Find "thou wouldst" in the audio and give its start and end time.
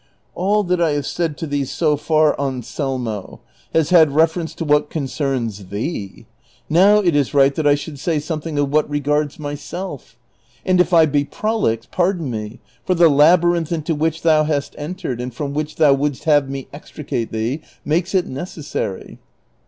15.75-16.23